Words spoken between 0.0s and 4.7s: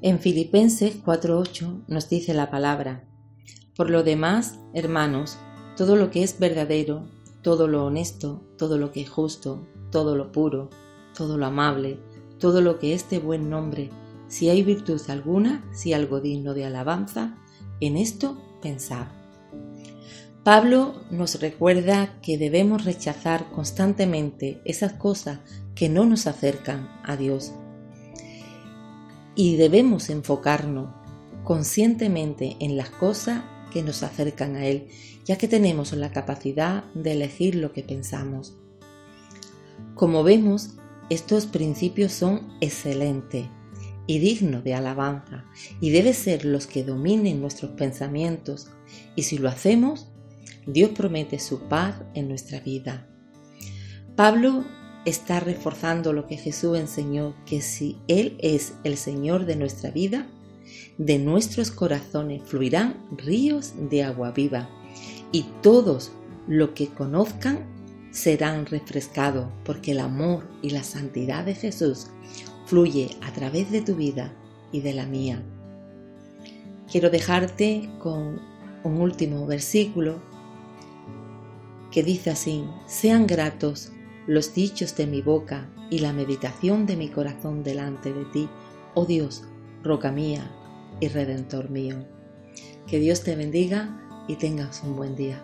En Filipenses 4:8 nos dice la palabra, Por lo demás,